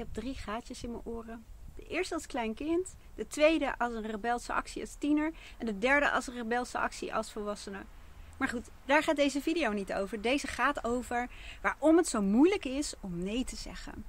heb 0.00 0.14
drie 0.14 0.34
gaatjes 0.34 0.82
in 0.82 0.90
mijn 0.90 1.04
oren. 1.04 1.44
De 1.74 1.86
eerste 1.86 2.14
als 2.14 2.26
klein 2.26 2.54
kind, 2.54 2.96
de 3.14 3.26
tweede 3.26 3.78
als 3.78 3.94
een 3.94 4.06
rebelse 4.06 4.52
actie 4.52 4.82
als 4.82 4.94
tiener 4.98 5.32
en 5.58 5.66
de 5.66 5.78
derde 5.78 6.10
als 6.10 6.26
een 6.26 6.34
rebelse 6.34 6.78
actie 6.78 7.14
als 7.14 7.32
volwassene. 7.32 7.82
Maar 8.36 8.48
goed, 8.48 8.68
daar 8.84 9.02
gaat 9.02 9.16
deze 9.16 9.40
video 9.40 9.72
niet 9.72 9.92
over. 9.92 10.20
Deze 10.20 10.46
gaat 10.46 10.84
over 10.84 11.28
waarom 11.62 11.96
het 11.96 12.08
zo 12.08 12.22
moeilijk 12.22 12.64
is 12.64 12.94
om 13.00 13.22
nee 13.22 13.44
te 13.44 13.56
zeggen. 13.56 14.04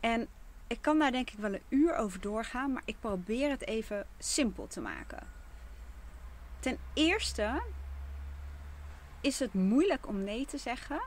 En 0.00 0.28
ik 0.66 0.78
kan 0.80 0.98
daar 0.98 1.12
denk 1.12 1.30
ik 1.30 1.38
wel 1.38 1.54
een 1.54 1.62
uur 1.68 1.94
over 1.94 2.20
doorgaan, 2.20 2.72
maar 2.72 2.82
ik 2.84 2.96
probeer 3.00 3.50
het 3.50 3.66
even 3.66 4.06
simpel 4.18 4.66
te 4.66 4.80
maken. 4.80 5.26
Ten 6.60 6.78
eerste 6.94 7.62
is 9.20 9.38
het 9.38 9.54
moeilijk 9.54 10.06
om 10.06 10.24
nee 10.24 10.46
te 10.46 10.58
zeggen. 10.58 11.00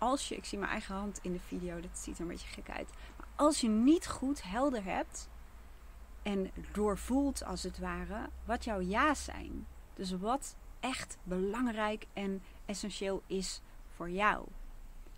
Als 0.00 0.28
je, 0.28 0.36
ik 0.36 0.44
zie 0.44 0.58
mijn 0.58 0.70
eigen 0.70 0.94
hand 0.94 1.18
in 1.22 1.32
de 1.32 1.40
video, 1.40 1.80
dat 1.80 1.98
ziet 1.98 2.14
er 2.14 2.22
een 2.22 2.28
beetje 2.28 2.48
gek 2.48 2.70
uit. 2.70 2.88
Maar 3.16 3.28
als 3.36 3.60
je 3.60 3.68
niet 3.68 4.08
goed 4.08 4.42
helder 4.42 4.84
hebt 4.84 5.28
en 6.22 6.50
doorvoelt 6.72 7.44
als 7.44 7.62
het 7.62 7.78
ware 7.78 8.28
wat 8.44 8.64
jouw 8.64 8.80
ja's 8.80 9.24
zijn. 9.24 9.66
Dus 9.94 10.12
wat 10.12 10.56
echt 10.80 11.18
belangrijk 11.22 12.06
en 12.12 12.42
essentieel 12.66 13.22
is 13.26 13.60
voor 13.94 14.10
jou. 14.10 14.46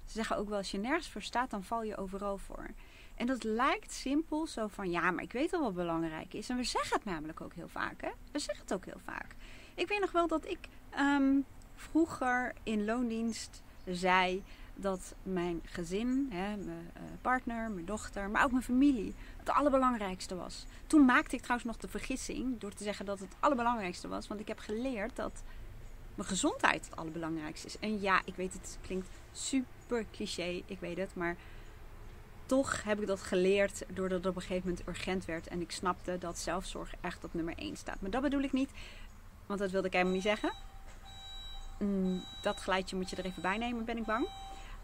Ze 0.05 0.13
zeggen 0.13 0.37
ook 0.37 0.49
wel, 0.49 0.59
als 0.59 0.71
je 0.71 0.79
nergens 0.79 1.09
voor 1.11 1.23
staat, 1.23 1.51
dan 1.51 1.65
val 1.65 1.83
je 1.83 1.97
overal 1.97 2.39
voor. 2.39 2.71
En 3.15 3.27
dat 3.27 3.45
lijkt 3.45 3.93
simpel, 3.93 4.47
zo 4.47 4.67
van 4.67 4.91
ja, 4.91 5.11
maar 5.11 5.25
ik 5.25 5.33
weet 5.33 5.53
al 5.53 5.63
wat 5.63 5.75
belangrijk 5.75 6.35
is. 6.35 6.49
En 6.49 6.57
we 6.57 6.65
zeggen 6.65 6.97
het 6.97 7.05
namelijk 7.05 7.41
ook 7.41 7.55
heel 7.55 7.69
vaak, 7.69 8.01
hè? 8.01 8.11
We 8.33 8.39
zeggen 8.39 8.65
het 8.65 8.75
ook 8.75 8.85
heel 8.85 9.01
vaak. 9.05 9.37
Ik 9.75 9.89
weet 9.89 10.01
nog 10.01 10.13
wel 10.13 10.27
dat 10.27 10.47
ik 10.47 10.59
ehm, 10.91 11.41
vroeger 11.75 12.55
in 12.63 12.85
loondienst 12.85 13.63
zei 13.87 14.43
dat 14.75 15.15
mijn 15.23 15.61
gezin, 15.65 16.29
hè, 16.31 16.57
mijn 16.57 16.91
uh, 16.97 17.03
partner, 17.21 17.71
mijn 17.71 17.87
dochter, 17.87 18.31
maar 18.31 18.45
ook 18.45 18.51
mijn 18.51 18.63
familie 18.63 19.15
het 19.37 19.51
allerbelangrijkste 19.51 20.37
was. 20.37 20.65
Toen 20.87 21.05
maakte 21.05 21.37
ik 21.37 21.43
trouwens 21.43 21.69
nog 21.69 21.77
de 21.77 21.89
vergissing 21.89 22.61
door 22.61 22.73
te 22.73 22.85
zeggen 22.85 23.07
dat 23.07 23.21
het 23.21 23.35
allerbelangrijkste 23.41 24.09
was. 24.09 24.29
Want 24.29 24.41
ik 24.41 24.49
heb 24.49 24.59
geleerd 24.59 25.17
dat 25.17 25.43
mijn 26.15 26.29
gezondheid 26.29 26.85
het 26.85 26.97
allerbelangrijkste 26.97 27.67
is. 27.67 27.79
En 27.79 28.01
ja, 28.01 28.23
ik 28.25 28.35
weet 28.35 28.53
het 28.53 28.79
klinkt 28.81 29.09
super 29.33 30.07
cliché, 30.13 30.63
ik 30.67 30.81
weet 30.81 30.97
het, 30.97 31.15
maar 31.15 31.37
toch 32.47 32.83
heb 32.83 33.01
ik 33.01 33.07
dat 33.07 33.23
geleerd 33.23 33.85
doordat 33.89 34.19
het 34.19 34.27
op 34.27 34.37
een 34.37 34.43
gegeven 34.43 34.69
moment 34.69 34.89
urgent 34.89 35.25
werd. 35.25 35.49
En 35.49 35.61
ik 35.61 35.71
snapte 35.71 36.19
dat 36.19 36.39
zelfzorg 36.39 36.95
echt 37.01 37.25
op 37.25 37.35
nummer 37.35 37.55
1 37.57 37.77
staat. 37.77 38.01
Maar 38.01 38.11
dat 38.11 38.23
bedoel 38.23 38.43
ik 38.43 38.53
niet, 38.53 38.71
want 39.47 39.61
dat 39.61 39.71
wilde 39.71 39.87
ik 39.87 39.93
helemaal 39.93 40.15
niet 40.15 40.23
zeggen. 40.23 40.53
Mm, 41.79 42.25
dat 42.43 42.61
geluidje 42.61 42.97
moet 42.97 43.11
je 43.11 43.17
er 43.17 43.25
even 43.25 43.43
bij 43.43 43.59
nemen, 43.59 43.85
ben 43.85 43.97
ik 43.97 44.05
bang. 44.05 44.27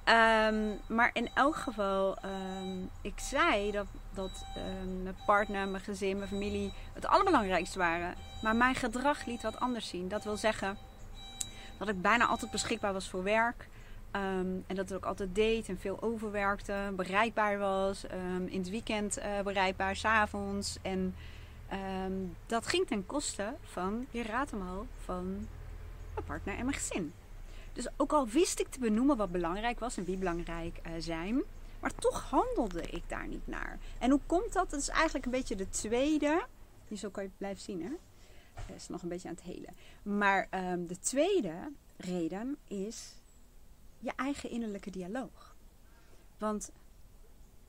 Um, 0.09 0.79
maar 0.87 1.11
in 1.13 1.29
elk 1.35 1.57
geval, 1.57 2.17
um, 2.25 2.91
ik 3.01 3.19
zei 3.19 3.71
dat, 3.71 3.87
dat 4.15 4.45
um, 4.57 5.03
mijn 5.03 5.17
partner, 5.27 5.69
mijn 5.69 5.83
gezin, 5.83 6.17
mijn 6.17 6.29
familie 6.29 6.73
het 6.93 7.07
allerbelangrijkste 7.07 7.79
waren. 7.79 8.15
Maar 8.43 8.57
mijn 8.57 8.75
gedrag 8.75 9.25
liet 9.25 9.43
wat 9.43 9.61
anders 9.61 9.89
zien. 9.89 10.09
Dat 10.09 10.25
wil 10.25 10.37
zeggen 10.37 10.77
dat 11.79 11.89
ik 11.89 12.03
bijna 12.03 12.27
altijd 12.27 12.51
beschikbaar 12.51 12.93
was 12.93 13.09
voor 13.09 13.23
werk. 13.23 13.69
En 14.11 14.65
dat 14.67 14.91
ik 14.91 14.97
ook 14.97 15.05
altijd 15.05 15.35
deed 15.35 15.69
en 15.69 15.79
veel 15.79 16.03
overwerkte, 16.03 16.93
bereikbaar 16.97 17.59
was, 17.59 18.05
in 18.47 18.59
het 18.59 18.71
weekend 18.71 19.19
uh, 19.19 19.41
bereikbaar, 19.41 19.97
s'avonds. 19.97 20.79
En 20.83 21.15
dat 22.47 22.67
ging 22.67 22.87
ten 22.87 23.07
koste 23.07 23.55
van, 23.63 24.07
je 24.11 24.23
raadt 24.23 24.51
hem 24.51 24.69
al, 24.69 24.87
van 25.05 25.49
mijn 26.15 26.27
partner 26.27 26.57
en 26.59 26.65
mijn 26.65 26.77
gezin. 26.77 27.13
Dus 27.79 27.89
ook 27.97 28.13
al 28.13 28.27
wist 28.27 28.61
ik 28.61 28.69
te 28.69 28.79
benoemen 28.79 29.17
wat 29.17 29.31
belangrijk 29.31 29.79
was 29.79 29.97
en 29.97 30.05
wie 30.05 30.17
belangrijk 30.17 30.81
uh, 30.87 30.93
zijn, 30.99 31.43
maar 31.81 31.95
toch 31.95 32.31
handelde 32.31 32.83
ik 32.83 33.03
daar 33.07 33.27
niet 33.27 33.47
naar. 33.47 33.79
En 33.99 34.11
hoe 34.11 34.21
komt 34.27 34.53
dat? 34.53 34.71
Dat 34.71 34.81
is 34.81 34.89
eigenlijk 34.89 35.25
een 35.25 35.31
beetje 35.31 35.57
de 35.57 35.69
tweede. 35.69 36.45
Die 36.89 36.99
zo 36.99 37.11
kan 37.11 37.23
je 37.23 37.31
blijven 37.37 37.63
zien, 37.63 37.83
hè? 37.83 37.91
Dat 38.67 38.77
is 38.77 38.89
nog 38.89 39.03
een 39.03 39.09
beetje 39.09 39.29
aan 39.29 39.35
het 39.35 39.45
helen. 39.45 39.75
Maar 40.03 40.49
de 40.87 40.99
tweede 41.01 41.73
reden 41.97 42.57
is 42.67 43.15
je 43.99 44.13
eigen 44.17 44.51
innerlijke 44.51 44.91
dialoog. 44.91 45.57
Want 46.39 46.71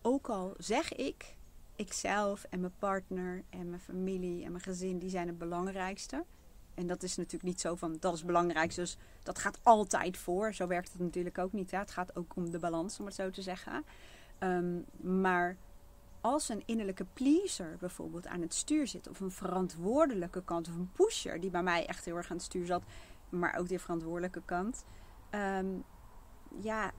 ook 0.01 0.29
al 0.29 0.53
zeg 0.57 0.93
ik, 0.93 1.35
ikzelf 1.75 2.43
en 2.49 2.59
mijn 2.59 2.73
partner 2.79 3.43
en 3.49 3.69
mijn 3.69 3.81
familie 3.81 4.43
en 4.43 4.51
mijn 4.51 4.63
gezin, 4.63 4.99
die 4.99 5.09
zijn 5.09 5.27
het 5.27 5.37
belangrijkste. 5.37 6.23
En 6.79 6.87
dat 6.87 7.03
is 7.03 7.15
natuurlijk 7.15 7.43
niet 7.43 7.61
zo 7.61 7.75
van 7.75 7.97
dat 7.99 8.13
is 8.13 8.17
het 8.17 8.27
belangrijkste, 8.27 8.81
dus 8.81 8.97
dat 9.23 9.39
gaat 9.39 9.59
altijd 9.63 10.17
voor. 10.17 10.53
Zo 10.53 10.67
werkt 10.67 10.91
het 10.91 11.01
natuurlijk 11.01 11.37
ook 11.37 11.51
niet. 11.51 11.71
Hè? 11.71 11.77
Het 11.77 11.91
gaat 11.91 12.15
ook 12.15 12.35
om 12.35 12.51
de 12.51 12.59
balans, 12.59 12.99
om 12.99 13.05
het 13.05 13.15
zo 13.15 13.29
te 13.29 13.41
zeggen. 13.41 13.85
Um, 14.39 14.85
maar 15.01 15.57
als 16.21 16.49
een 16.49 16.63
innerlijke 16.65 17.05
pleaser 17.13 17.77
bijvoorbeeld 17.79 18.27
aan 18.27 18.41
het 18.41 18.53
stuur 18.53 18.87
zit, 18.87 19.09
of 19.09 19.19
een 19.19 19.31
verantwoordelijke 19.31 20.43
kant, 20.43 20.67
of 20.67 20.75
een 20.75 20.91
pusher 20.91 21.39
die 21.39 21.49
bij 21.49 21.63
mij 21.63 21.85
echt 21.85 22.05
heel 22.05 22.15
erg 22.15 22.29
aan 22.29 22.35
het 22.35 22.45
stuur 22.45 22.65
zat, 22.65 22.83
maar 23.29 23.55
ook 23.57 23.67
die 23.67 23.79
verantwoordelijke 23.79 24.41
kant. 24.45 24.83
Um, 25.31 25.83
ja, 26.61 26.91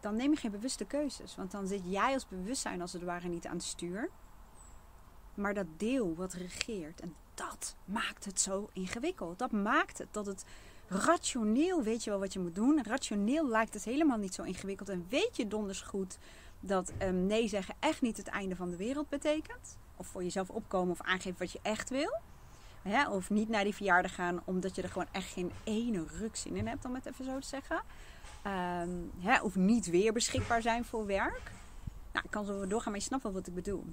dan 0.00 0.16
neem 0.16 0.30
je 0.30 0.36
geen 0.36 0.50
bewuste 0.50 0.84
keuzes. 0.84 1.36
Want 1.36 1.50
dan 1.50 1.66
zit 1.66 1.82
jij 1.84 2.12
als 2.12 2.28
bewustzijn 2.28 2.80
als 2.80 2.92
het 2.92 3.02
ware 3.02 3.28
niet 3.28 3.46
aan 3.46 3.56
het 3.56 3.62
stuur. 3.62 4.10
Maar 5.34 5.54
dat 5.54 5.66
deel 5.76 6.14
wat 6.14 6.32
regeert. 6.32 7.00
En 7.00 7.14
dat 7.36 7.74
maakt 7.84 8.24
het 8.24 8.40
zo 8.40 8.68
ingewikkeld. 8.72 9.38
Dat 9.38 9.50
maakt 9.50 9.98
het 9.98 10.08
dat 10.10 10.26
het 10.26 10.44
rationeel 10.88 11.82
weet 11.82 12.04
je 12.04 12.10
wel 12.10 12.18
wat 12.18 12.32
je 12.32 12.38
moet 12.38 12.54
doen. 12.54 12.82
Rationeel 12.82 13.48
lijkt 13.48 13.74
het 13.74 13.84
helemaal 13.84 14.18
niet 14.18 14.34
zo 14.34 14.42
ingewikkeld. 14.42 14.88
En 14.88 15.06
weet 15.08 15.36
je 15.36 15.48
donders 15.48 15.80
goed 15.80 16.18
dat 16.60 16.92
um, 17.02 17.26
nee 17.26 17.48
zeggen 17.48 17.74
echt 17.78 18.02
niet 18.02 18.16
het 18.16 18.28
einde 18.28 18.56
van 18.56 18.70
de 18.70 18.76
wereld 18.76 19.08
betekent. 19.08 19.78
Of 19.96 20.06
voor 20.06 20.22
jezelf 20.22 20.50
opkomen 20.50 20.90
of 20.90 21.00
aangeven 21.00 21.38
wat 21.38 21.52
je 21.52 21.58
echt 21.62 21.90
wil. 21.90 22.20
Of 23.10 23.30
niet 23.30 23.48
naar 23.48 23.64
die 23.64 23.74
verjaardag 23.74 24.14
gaan 24.14 24.42
omdat 24.44 24.74
je 24.74 24.82
er 24.82 24.88
gewoon 24.88 25.08
echt 25.12 25.32
geen 25.32 25.52
ene 25.64 26.04
ruk 26.18 26.36
zin 26.36 26.56
in 26.56 26.66
hebt, 26.66 26.84
om 26.84 26.94
het 26.94 27.06
even 27.06 27.24
zo 27.24 27.38
te 27.38 27.46
zeggen. 27.46 27.82
Hè, 29.18 29.40
of 29.40 29.56
niet 29.56 29.86
weer 29.86 30.12
beschikbaar 30.12 30.62
zijn 30.62 30.84
voor 30.84 31.06
werk. 31.06 31.50
Nou, 32.12 32.24
ik 32.24 32.30
kan 32.30 32.44
zo 32.44 32.66
doorgaan, 32.66 32.92
maar 32.92 33.00
je 33.00 33.06
snapt 33.06 33.22
wel 33.22 33.32
wat 33.32 33.46
ik 33.46 33.54
bedoel. 33.54 33.84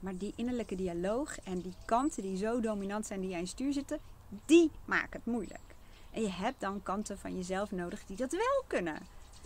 Maar 0.00 0.16
die 0.16 0.32
innerlijke 0.36 0.74
dialoog 0.74 1.40
en 1.40 1.60
die 1.60 1.74
kanten 1.84 2.22
die 2.22 2.36
zo 2.36 2.60
dominant 2.60 3.06
zijn 3.06 3.20
die 3.20 3.30
jij 3.30 3.40
in 3.40 3.46
stuur 3.46 3.72
zitten, 3.72 3.98
die 4.46 4.70
maken 4.84 5.20
het 5.22 5.32
moeilijk. 5.32 5.74
En 6.10 6.22
je 6.22 6.30
hebt 6.30 6.60
dan 6.60 6.82
kanten 6.82 7.18
van 7.18 7.36
jezelf 7.36 7.70
nodig 7.70 8.04
die 8.04 8.16
dat 8.16 8.32
wel 8.32 8.64
kunnen. 8.66 8.98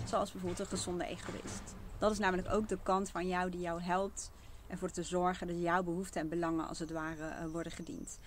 Zoals 0.04 0.32
bijvoorbeeld 0.32 0.60
een 0.60 0.78
gezonde 0.78 1.04
egoïst. 1.04 1.75
Dat 1.98 2.12
is 2.12 2.19
namelijk 2.19 2.53
ook 2.53 2.69
de 2.69 2.78
kant 2.82 3.10
van 3.10 3.26
jou 3.26 3.50
die 3.50 3.60
jou 3.60 3.82
helpt 3.82 4.31
ervoor 4.66 4.91
te 4.91 5.03
zorgen 5.03 5.47
dat 5.47 5.60
jouw 5.60 5.82
behoeften 5.82 6.20
en 6.20 6.28
belangen 6.28 6.69
als 6.69 6.78
het 6.78 6.91
ware 6.91 7.28
uh, 7.28 7.50
worden 7.50 7.72
gediend. 7.72 8.19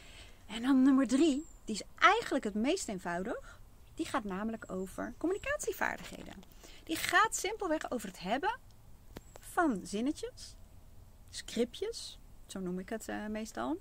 En 0.45 0.61
dan 0.61 0.81
nummer 0.81 1.07
drie, 1.07 1.45
die 1.65 1.75
is 1.75 1.83
eigenlijk 1.95 2.43
het 2.43 2.53
meest 2.53 2.87
eenvoudig. 2.87 3.59
Die 3.95 4.05
gaat 4.05 4.23
namelijk 4.23 4.71
over 4.71 5.13
communicatievaardigheden. 5.17 6.43
Die 6.83 6.95
gaat 6.95 7.35
simpelweg 7.35 7.91
over 7.91 8.07
het 8.07 8.19
hebben 8.19 8.59
van 9.39 9.79
zinnetjes, 9.83 10.55
scriptjes, 11.29 12.19
zo 12.47 12.59
noem 12.59 12.79
ik 12.79 12.89
het 12.89 13.07
uh, 13.07 13.27
meestal, 13.27 13.77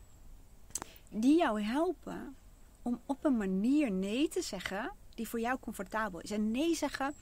die 1.11 1.39
jou 1.39 1.63
helpen 1.63 2.37
om 2.83 3.01
op 3.07 3.25
een 3.25 3.37
manier 3.37 3.91
nee 3.93 4.29
te 4.29 4.43
zeggen 4.43 4.93
die 5.15 5.29
voor 5.29 5.41
jou 5.41 5.59
comfortabel 5.61 6.21
is. 6.21 6.31
En 6.31 6.51
nee 6.51 6.75
zeggen 6.75 7.15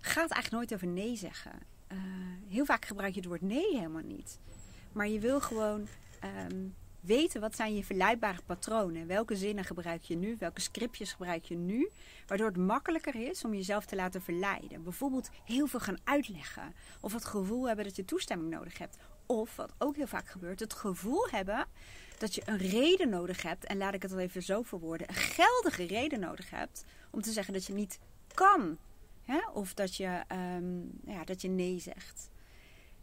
gaat 0.00 0.30
eigenlijk 0.30 0.50
nooit 0.50 0.74
over 0.74 0.86
nee 0.86 1.16
zeggen. 1.16 1.52
Uh, 1.92 1.98
heel 2.48 2.64
vaak 2.64 2.84
gebruik 2.84 3.14
je 3.14 3.20
het 3.20 3.28
woord 3.28 3.40
nee 3.40 3.76
helemaal 3.76 4.02
niet. 4.02 4.38
Maar 4.92 5.08
je 5.08 5.18
wil 5.18 5.40
gewoon 5.40 5.86
um, 6.48 6.74
weten 7.00 7.40
wat 7.40 7.56
zijn 7.56 7.74
je 7.74 7.84
verleidbare 7.84 8.42
patronen. 8.46 9.06
Welke 9.06 9.36
zinnen 9.36 9.64
gebruik 9.64 10.02
je 10.02 10.16
nu? 10.16 10.36
Welke 10.38 10.60
scriptjes 10.60 11.12
gebruik 11.12 11.44
je 11.44 11.56
nu? 11.56 11.90
Waardoor 12.26 12.46
het 12.46 12.56
makkelijker 12.56 13.14
is 13.14 13.44
om 13.44 13.54
jezelf 13.54 13.84
te 13.84 13.96
laten 13.96 14.22
verleiden. 14.22 14.82
Bijvoorbeeld 14.82 15.30
heel 15.44 15.66
veel 15.66 15.80
gaan 15.80 15.98
uitleggen. 16.04 16.74
Of 17.00 17.12
het 17.12 17.24
gevoel 17.24 17.66
hebben 17.66 17.84
dat 17.84 17.96
je 17.96 18.04
toestemming 18.04 18.50
nodig 18.50 18.78
hebt. 18.78 18.96
Of 19.26 19.56
wat 19.56 19.72
ook 19.78 19.96
heel 19.96 20.06
vaak 20.06 20.28
gebeurt, 20.28 20.60
het 20.60 20.74
gevoel 20.74 21.28
hebben 21.30 21.66
dat 22.18 22.34
je 22.34 22.42
een 22.44 22.58
reden 22.58 23.08
nodig 23.08 23.42
hebt. 23.42 23.64
En 23.64 23.76
laat 23.76 23.94
ik 23.94 24.02
het 24.02 24.12
al 24.12 24.18
even 24.18 24.42
zo 24.42 24.62
verwoorden. 24.62 25.08
Een 25.08 25.14
geldige 25.14 25.86
reden 25.86 26.20
nodig 26.20 26.50
hebt 26.50 26.84
om 27.10 27.22
te 27.22 27.32
zeggen 27.32 27.52
dat 27.52 27.66
je 27.66 27.72
niet 27.72 27.98
kan. 28.34 28.78
Hè? 29.22 29.38
Of 29.52 29.74
dat 29.74 29.96
je, 29.96 30.24
um, 30.56 30.90
ja, 31.04 31.24
dat 31.24 31.40
je 31.40 31.48
nee 31.48 31.78
zegt. 31.78 32.30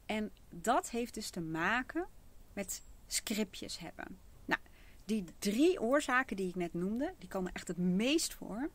En 0.06 0.31
dat 0.50 0.89
heeft 0.89 1.13
dus 1.13 1.30
te 1.30 1.42
maken 1.42 2.07
met 2.54 2.81
scriptjes 3.07 3.80
hebben. 3.80 4.19
Nou, 4.45 4.62
die 5.06 5.24
drie 5.39 5.81
oorzaken 5.81 6.36
die 6.36 6.50
ik 6.50 6.56
net 6.56 6.74
noemde, 6.74 7.13
die 7.18 7.30
komen 7.30 7.51
echt 7.54 7.68
het 7.68 7.77
meest 7.77 8.33
voor. 8.33 8.69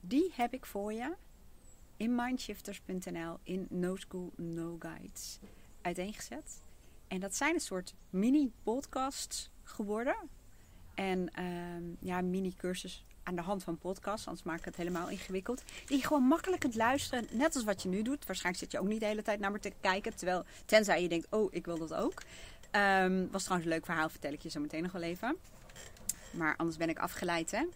Die 0.00 0.32
heb 0.34 0.52
ik 0.52 0.66
voor 0.66 0.92
je 0.92 1.14
in 1.96 2.14
mindshifters.nl 2.14 3.38
in 3.42 3.66
No 3.70 3.96
School 3.96 4.32
No 4.36 4.76
Guides 4.78 5.38
uiteengezet. 5.80 6.62
En 7.08 7.20
dat 7.20 7.34
zijn 7.34 7.54
een 7.54 7.60
soort 7.60 7.94
mini-podcasts 8.10 9.50
geworden. 9.62 10.16
En 10.94 11.30
uh, 11.38 11.96
ja, 12.00 12.20
mini-cursus 12.20 13.04
aan 13.26 13.34
de 13.34 13.42
hand 13.42 13.64
van 13.64 13.78
podcasts, 13.78 14.26
anders 14.26 14.44
maak 14.44 14.58
ik 14.58 14.64
het 14.64 14.76
helemaal 14.76 15.08
ingewikkeld. 15.08 15.62
Die 15.86 16.06
gewoon 16.06 16.22
makkelijk 16.22 16.60
kunt 16.60 16.74
luisteren, 16.74 17.26
net 17.30 17.54
als 17.54 17.64
wat 17.64 17.82
je 17.82 17.88
nu 17.88 18.02
doet. 18.02 18.26
Waarschijnlijk 18.26 18.64
zit 18.64 18.72
je 18.72 18.80
ook 18.80 18.88
niet 18.88 19.00
de 19.00 19.06
hele 19.06 19.22
tijd 19.22 19.40
naar 19.40 19.50
me 19.50 19.58
te 19.58 19.72
kijken, 19.80 20.16
terwijl, 20.16 20.44
tenzij 20.64 21.02
je 21.02 21.08
denkt, 21.08 21.26
oh, 21.30 21.54
ik 21.54 21.64
wil 21.64 21.78
dat 21.78 21.94
ook. 21.94 22.22
Um, 22.72 23.28
was 23.30 23.42
trouwens 23.42 23.68
een 23.68 23.76
leuk 23.76 23.84
verhaal, 23.84 24.08
vertel 24.08 24.32
ik 24.32 24.42
je 24.42 24.48
zo 24.48 24.60
meteen 24.60 24.82
nog 24.82 24.92
wel 24.92 25.02
even. 25.02 25.36
Maar 26.30 26.56
anders 26.56 26.76
ben 26.76 26.88
ik 26.88 26.98
afgeleid, 26.98 27.50
hè. 27.50 27.66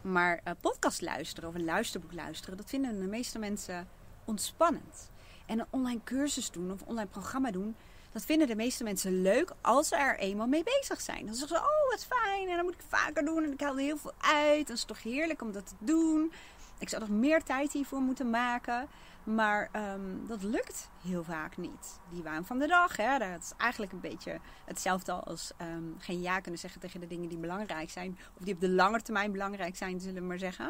Maar 0.00 0.40
uh, 0.44 0.52
podcast 0.60 1.00
luisteren 1.00 1.48
of 1.48 1.54
een 1.54 1.64
luisterboek 1.64 2.12
luisteren, 2.12 2.56
dat 2.56 2.68
vinden 2.68 3.00
de 3.00 3.06
meeste 3.06 3.38
mensen 3.38 3.88
ontspannend. 4.24 5.10
En 5.46 5.58
een 5.58 5.66
online 5.70 6.00
cursus 6.04 6.50
doen 6.50 6.72
of 6.72 6.80
een 6.80 6.86
online 6.86 7.08
programma 7.08 7.50
doen, 7.50 7.76
dat 8.12 8.24
vinden 8.24 8.46
de 8.46 8.56
meeste 8.56 8.84
mensen 8.84 9.22
leuk 9.22 9.52
als 9.60 9.88
ze 9.88 9.96
er 9.96 10.18
eenmaal 10.18 10.46
mee 10.46 10.62
bezig 10.62 11.00
zijn. 11.00 11.26
Dan 11.26 11.34
zeggen 11.34 11.56
ze, 11.56 11.62
oh 11.62 11.90
wat 11.90 12.04
fijn 12.04 12.48
en 12.48 12.56
dan 12.56 12.64
moet 12.64 12.74
ik 12.74 12.84
vaker 12.88 13.24
doen 13.24 13.44
en 13.44 13.52
ik 13.52 13.60
haal 13.60 13.72
er 13.72 13.78
heel 13.78 13.98
veel 13.98 14.12
uit. 14.18 14.66
Dat 14.66 14.76
is 14.76 14.84
toch 14.84 15.02
heerlijk 15.02 15.42
om 15.42 15.52
dat 15.52 15.66
te 15.66 15.74
doen. 15.78 16.32
Ik 16.78 16.88
zou 16.88 17.02
nog 17.02 17.10
meer 17.10 17.42
tijd 17.42 17.72
hiervoor 17.72 18.00
moeten 18.00 18.30
maken. 18.30 18.88
Maar 19.24 19.70
um, 19.94 20.26
dat 20.26 20.42
lukt 20.42 20.88
heel 21.02 21.24
vaak 21.24 21.56
niet. 21.56 21.98
Die 22.10 22.22
waan 22.22 22.46
van 22.46 22.58
de 22.58 22.66
dag, 22.66 22.96
hè, 22.96 23.18
dat 23.18 23.42
is 23.42 23.52
eigenlijk 23.56 23.92
een 23.92 24.00
beetje 24.00 24.40
hetzelfde 24.64 25.12
als 25.12 25.50
um, 25.60 25.96
geen 25.98 26.20
ja 26.20 26.40
kunnen 26.40 26.60
zeggen 26.60 26.80
tegen 26.80 27.00
de 27.00 27.06
dingen 27.06 27.28
die 27.28 27.38
belangrijk 27.38 27.90
zijn. 27.90 28.18
Of 28.38 28.44
die 28.44 28.54
op 28.54 28.60
de 28.60 28.68
lange 28.68 29.02
termijn 29.02 29.32
belangrijk 29.32 29.76
zijn, 29.76 30.00
zullen 30.00 30.22
we 30.22 30.28
maar 30.28 30.38
zeggen. 30.38 30.66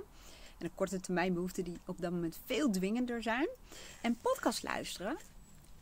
En 0.59 0.67
de 0.67 0.71
korte 0.75 1.01
termijn 1.01 1.35
behoeften 1.35 1.65
die 1.65 1.81
op 1.87 2.01
dat 2.01 2.11
moment 2.11 2.41
veel 2.45 2.71
dwingender 2.71 3.23
zijn. 3.23 3.49
En 4.01 4.19
podcast 4.23 4.63
luisteren, 4.63 5.17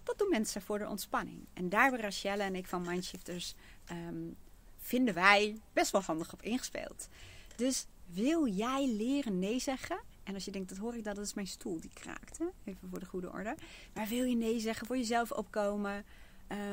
dat 0.07 0.19
doen 0.19 0.31
mensen 0.31 0.63
voor 0.63 0.79
de 0.79 0.89
ontspanning. 0.89 1.47
En 1.53 1.69
daar 1.69 1.83
hebben 1.83 2.01
Rachelle 2.01 2.43
en 2.43 2.55
ik 2.55 2.67
van 2.67 2.83
Mindshifters 2.83 3.55
um, 3.91 4.37
vinden 4.79 5.15
wij 5.15 5.61
best 5.73 5.91
wel 5.91 6.03
handig 6.03 6.33
op 6.33 6.43
ingespeeld. 6.43 7.09
Dus 7.57 7.87
wil 8.07 8.47
jij 8.47 8.89
leren 8.89 9.39
nee 9.39 9.59
zeggen? 9.59 10.01
En 10.23 10.35
als 10.35 10.45
je 10.45 10.51
denkt, 10.51 10.69
dat 10.69 10.79
hoor 10.79 10.95
ik 10.95 11.05
dat, 11.05 11.17
dat 11.17 11.25
is 11.25 11.35
mijn 11.35 11.47
stoel 11.47 11.81
die 11.81 11.91
kraakt. 11.95 12.39
Even 12.65 12.89
voor 12.89 13.01
de 13.01 13.07
goede 13.07 13.31
orde. 13.31 13.57
Maar 13.95 14.07
wil 14.07 14.25
je 14.25 14.37
nee 14.37 14.61
zeggen, 14.61 14.87
voor 14.87 14.97
jezelf 14.97 15.33
opkomen? 15.33 16.05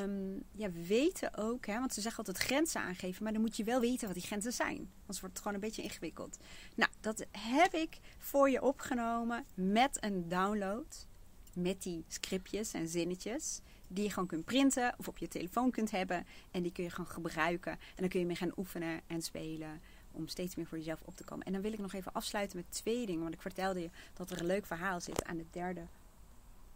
Um, 0.02 0.42
ja, 0.52 0.70
weten 0.70 1.36
ook, 1.36 1.66
hè, 1.66 1.78
want 1.78 1.94
ze 1.94 2.00
zeggen 2.00 2.24
altijd 2.24 2.46
grenzen 2.46 2.80
aangeven, 2.80 3.22
maar 3.22 3.32
dan 3.32 3.40
moet 3.40 3.56
je 3.56 3.64
wel 3.64 3.80
weten 3.80 4.06
wat 4.06 4.16
die 4.16 4.26
grenzen 4.26 4.52
zijn. 4.52 4.90
Anders 5.00 5.20
wordt 5.20 5.34
het 5.34 5.38
gewoon 5.38 5.54
een 5.54 5.60
beetje 5.60 5.82
ingewikkeld. 5.82 6.38
Nou, 6.74 6.90
dat 7.00 7.26
heb 7.38 7.72
ik 7.72 7.98
voor 8.18 8.50
je 8.50 8.62
opgenomen 8.62 9.44
met 9.54 10.04
een 10.04 10.28
download. 10.28 11.06
Met 11.54 11.82
die 11.82 12.04
scriptjes 12.08 12.72
en 12.72 12.88
zinnetjes. 12.88 13.60
Die 13.88 14.04
je 14.04 14.10
gewoon 14.10 14.28
kunt 14.28 14.44
printen 14.44 14.94
of 14.96 15.08
op 15.08 15.18
je 15.18 15.28
telefoon 15.28 15.70
kunt 15.70 15.90
hebben. 15.90 16.26
En 16.50 16.62
die 16.62 16.72
kun 16.72 16.84
je 16.84 16.90
gewoon 16.90 17.10
gebruiken. 17.10 17.72
En 17.72 17.78
dan 17.96 18.08
kun 18.08 18.20
je 18.20 18.26
mee 18.26 18.36
gaan 18.36 18.52
oefenen 18.56 19.00
en 19.06 19.22
spelen 19.22 19.80
om 20.10 20.28
steeds 20.28 20.54
meer 20.54 20.66
voor 20.66 20.78
jezelf 20.78 21.00
op 21.04 21.16
te 21.16 21.24
komen. 21.24 21.46
En 21.46 21.52
dan 21.52 21.62
wil 21.62 21.72
ik 21.72 21.78
nog 21.78 21.92
even 21.92 22.12
afsluiten 22.12 22.56
met 22.56 22.66
twee 22.68 23.06
dingen. 23.06 23.22
Want 23.22 23.34
ik 23.34 23.40
vertelde 23.40 23.80
je 23.80 23.90
dat 24.14 24.30
er 24.30 24.40
een 24.40 24.46
leuk 24.46 24.66
verhaal 24.66 25.00
zit 25.00 25.24
aan 25.24 25.38
het 25.38 25.52
derde 25.52 25.82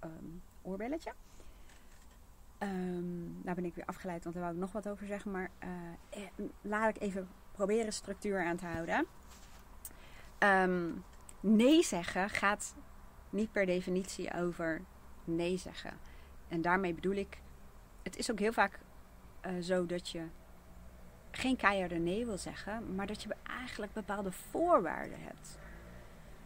um, 0.04 0.42
oorbelletje. 0.62 1.12
Um, 2.58 3.40
nou 3.42 3.54
ben 3.54 3.64
ik 3.64 3.74
weer 3.74 3.84
afgeleid, 3.84 4.22
want 4.22 4.34
daar 4.34 4.44
wou 4.44 4.56
ik 4.56 4.62
nog 4.62 4.72
wat 4.72 4.88
over 4.88 5.06
zeggen. 5.06 5.30
Maar 5.30 5.50
uh, 5.64 6.22
laat 6.60 6.96
ik 6.96 7.02
even 7.02 7.28
proberen 7.52 7.92
structuur 7.92 8.44
aan 8.44 8.56
te 8.56 8.66
houden. 8.66 9.06
Um, 10.38 11.04
nee 11.40 11.82
zeggen 11.82 12.30
gaat 12.30 12.74
niet 13.30 13.52
per 13.52 13.66
definitie 13.66 14.34
over 14.34 14.80
nee 15.24 15.56
zeggen. 15.56 15.92
En 16.48 16.62
daarmee 16.62 16.94
bedoel 16.94 17.14
ik, 17.14 17.38
het 18.02 18.16
is 18.16 18.30
ook 18.30 18.38
heel 18.38 18.52
vaak 18.52 18.78
uh, 19.46 19.62
zo 19.62 19.86
dat 19.86 20.08
je 20.08 20.22
geen 21.30 21.56
keiharde 21.56 21.98
nee 21.98 22.26
wil 22.26 22.38
zeggen, 22.38 22.94
maar 22.94 23.06
dat 23.06 23.22
je 23.22 23.34
eigenlijk 23.42 23.92
bepaalde 23.92 24.32
voorwaarden 24.32 25.18
hebt. 25.20 25.58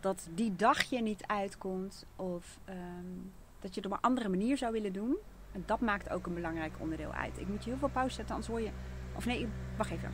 Dat 0.01 0.29
die 0.35 0.57
dag 0.57 0.83
je 0.83 1.03
niet 1.03 1.27
uitkomt 1.27 2.07
of 2.17 2.59
um, 2.69 3.33
dat 3.61 3.75
je 3.75 3.81
het 3.81 3.91
op 3.91 3.97
een 3.97 4.09
andere 4.09 4.29
manier 4.29 4.57
zou 4.57 4.73
willen 4.73 4.93
doen. 4.93 5.17
En 5.53 5.63
dat 5.67 5.81
maakt 5.81 6.11
ook 6.11 6.27
een 6.27 6.35
belangrijk 6.35 6.73
onderdeel 6.79 7.13
uit. 7.13 7.39
Ik 7.39 7.49
moet 7.49 7.65
je 7.65 7.71
heel 7.71 7.79
veel 7.79 7.89
pauze 7.89 8.15
zetten, 8.15 8.35
anders 8.35 8.53
hoor 8.53 8.61
je. 8.61 8.71
Of 9.17 9.27
nee, 9.27 9.49
wacht 9.77 9.91
even. 9.91 10.13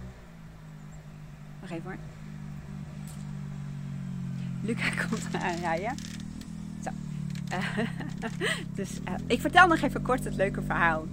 Wacht 1.61 1.73
even 1.73 1.91
hoor. 1.91 1.99
Luca 4.63 4.91
komt 5.09 5.35
aanrijden. 5.35 5.95
Dus 8.75 9.01
uh, 9.09 9.15
ik 9.27 9.41
vertel 9.41 9.67
nog 9.67 9.81
even 9.81 10.03
kort 10.03 10.25
het 10.25 10.35
leuke 10.35 10.63
verhaal. 10.63 11.05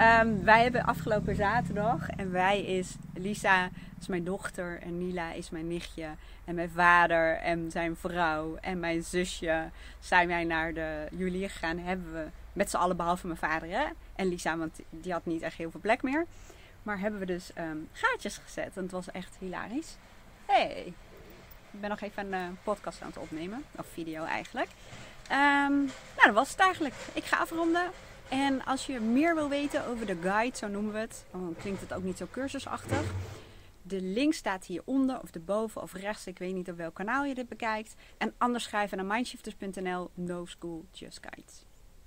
Um, 0.00 0.44
wij 0.44 0.62
hebben 0.62 0.84
afgelopen 0.84 1.36
zaterdag 1.36 2.08
en 2.08 2.30
wij 2.30 2.62
is 2.62 2.94
Lisa 3.14 3.68
is 4.00 4.06
mijn 4.06 4.24
dochter 4.24 4.80
en 4.82 4.98
Nila 4.98 5.32
is 5.32 5.50
mijn 5.50 5.68
nichtje 5.68 6.08
en 6.44 6.54
mijn 6.54 6.70
vader 6.70 7.36
en 7.36 7.70
zijn 7.70 7.96
vrouw 7.96 8.56
en 8.56 8.80
mijn 8.80 9.02
zusje 9.02 9.70
zijn 9.98 10.28
wij 10.28 10.44
naar 10.44 10.74
de 10.74 11.06
juwelier 11.10 11.50
gegaan. 11.50 11.78
Hebben 11.78 12.12
we 12.12 12.26
met 12.52 12.70
z'n 12.70 12.76
allen 12.76 12.96
behalve 12.96 13.26
mijn 13.26 13.38
vader 13.38 13.68
hè? 13.68 13.84
en 14.16 14.28
Lisa, 14.28 14.56
want 14.56 14.80
die 14.90 15.12
had 15.12 15.26
niet 15.26 15.42
echt 15.42 15.56
heel 15.56 15.70
veel 15.70 15.80
plek 15.80 16.02
meer. 16.02 16.26
Maar 16.82 16.98
hebben 16.98 17.20
we 17.20 17.26
dus 17.26 17.50
um, 17.58 17.88
gaatjes 17.92 18.36
gezet 18.36 18.76
en 18.76 18.82
het 18.82 18.92
was 18.92 19.10
echt 19.10 19.36
hilarisch. 19.38 19.96
Hey, 20.46 20.92
ik 21.70 21.80
ben 21.80 21.90
nog 21.90 22.00
even 22.00 22.32
een 22.32 22.50
uh, 22.50 22.56
podcast 22.62 23.02
aan 23.02 23.08
het 23.08 23.18
opnemen, 23.18 23.64
of 23.76 23.86
video 23.92 24.24
eigenlijk. 24.24 24.68
Um, 25.30 25.84
nou, 26.16 26.24
dat 26.24 26.34
was 26.34 26.50
het 26.50 26.58
eigenlijk. 26.58 26.94
Ik 27.12 27.24
ga 27.24 27.36
afronden. 27.36 27.90
En 28.28 28.64
als 28.64 28.86
je 28.86 29.00
meer 29.00 29.34
wil 29.34 29.48
weten 29.48 29.86
over 29.86 30.06
de 30.06 30.16
guide, 30.22 30.56
zo 30.56 30.68
noemen 30.68 30.92
we 30.92 30.98
het, 30.98 31.24
dan 31.30 31.54
klinkt 31.58 31.80
het 31.80 31.92
ook 31.92 32.02
niet 32.02 32.16
zo 32.16 32.26
cursusachtig. 32.30 33.12
De 33.82 34.00
link 34.00 34.34
staat 34.34 34.64
hieronder 34.64 35.20
of 35.20 35.30
erboven 35.30 35.82
of 35.82 35.92
rechts. 35.92 36.26
Ik 36.26 36.38
weet 36.38 36.54
niet 36.54 36.70
op 36.70 36.76
welk 36.76 36.94
kanaal 36.94 37.24
je 37.24 37.34
dit 37.34 37.48
bekijkt. 37.48 37.94
En 38.18 38.34
anders 38.38 38.64
schrijven 38.64 38.96
naar 38.96 39.06
mindshifters.nl. 39.06 40.10
No 40.14 40.46
school, 40.46 40.84
just 40.92 41.18
guides. 41.20 41.69